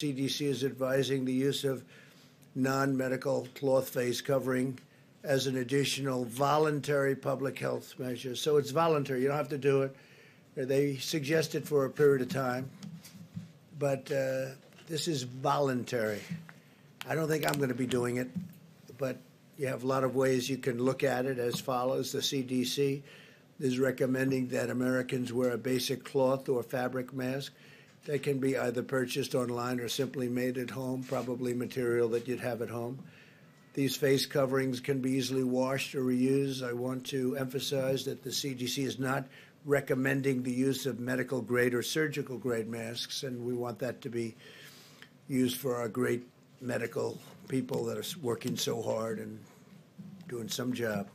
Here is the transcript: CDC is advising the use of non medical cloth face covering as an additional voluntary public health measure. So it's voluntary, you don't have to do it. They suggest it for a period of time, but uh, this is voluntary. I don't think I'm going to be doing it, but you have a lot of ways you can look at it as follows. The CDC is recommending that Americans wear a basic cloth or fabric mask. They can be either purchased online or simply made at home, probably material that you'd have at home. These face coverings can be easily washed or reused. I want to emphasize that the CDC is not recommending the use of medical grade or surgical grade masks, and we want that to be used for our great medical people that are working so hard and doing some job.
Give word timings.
CDC 0.00 0.42
is 0.42 0.62
advising 0.62 1.24
the 1.24 1.32
use 1.32 1.64
of 1.64 1.82
non 2.54 2.96
medical 2.96 3.48
cloth 3.56 3.88
face 3.88 4.20
covering 4.20 4.78
as 5.24 5.48
an 5.48 5.56
additional 5.56 6.24
voluntary 6.24 7.16
public 7.16 7.58
health 7.58 7.94
measure. 7.98 8.36
So 8.36 8.58
it's 8.58 8.70
voluntary, 8.70 9.22
you 9.22 9.26
don't 9.26 9.36
have 9.36 9.48
to 9.48 9.58
do 9.58 9.82
it. 9.82 9.96
They 10.54 10.98
suggest 10.98 11.56
it 11.56 11.66
for 11.66 11.84
a 11.84 11.90
period 11.90 12.22
of 12.22 12.28
time, 12.28 12.70
but 13.80 14.08
uh, 14.12 14.50
this 14.86 15.08
is 15.08 15.24
voluntary. 15.24 16.22
I 17.08 17.16
don't 17.16 17.26
think 17.26 17.44
I'm 17.44 17.56
going 17.56 17.70
to 17.70 17.74
be 17.74 17.86
doing 17.86 18.18
it, 18.18 18.30
but 18.98 19.16
you 19.56 19.66
have 19.66 19.82
a 19.82 19.86
lot 19.88 20.04
of 20.04 20.14
ways 20.14 20.48
you 20.48 20.58
can 20.58 20.80
look 20.80 21.02
at 21.02 21.26
it 21.26 21.40
as 21.40 21.58
follows. 21.58 22.12
The 22.12 22.20
CDC 22.20 23.02
is 23.58 23.80
recommending 23.80 24.46
that 24.50 24.70
Americans 24.70 25.32
wear 25.32 25.50
a 25.50 25.58
basic 25.58 26.04
cloth 26.04 26.48
or 26.48 26.62
fabric 26.62 27.12
mask. 27.12 27.52
They 28.06 28.18
can 28.18 28.38
be 28.38 28.56
either 28.56 28.82
purchased 28.82 29.34
online 29.34 29.80
or 29.80 29.88
simply 29.88 30.28
made 30.28 30.56
at 30.58 30.70
home, 30.70 31.02
probably 31.02 31.52
material 31.52 32.08
that 32.10 32.26
you'd 32.26 32.40
have 32.40 32.62
at 32.62 32.70
home. 32.70 32.98
These 33.74 33.96
face 33.96 34.26
coverings 34.26 34.80
can 34.80 35.00
be 35.00 35.12
easily 35.12 35.44
washed 35.44 35.94
or 35.94 36.02
reused. 36.02 36.66
I 36.66 36.72
want 36.72 37.04
to 37.06 37.36
emphasize 37.36 38.04
that 38.06 38.22
the 38.22 38.30
CDC 38.30 38.84
is 38.84 38.98
not 38.98 39.26
recommending 39.64 40.42
the 40.42 40.52
use 40.52 40.86
of 40.86 40.98
medical 40.98 41.42
grade 41.42 41.74
or 41.74 41.82
surgical 41.82 42.38
grade 42.38 42.68
masks, 42.68 43.22
and 43.22 43.44
we 43.44 43.54
want 43.54 43.78
that 43.80 44.00
to 44.00 44.08
be 44.08 44.34
used 45.28 45.58
for 45.58 45.76
our 45.76 45.88
great 45.88 46.26
medical 46.60 47.18
people 47.48 47.84
that 47.84 47.98
are 47.98 48.20
working 48.20 48.56
so 48.56 48.82
hard 48.82 49.18
and 49.18 49.38
doing 50.28 50.48
some 50.48 50.72
job. 50.72 51.08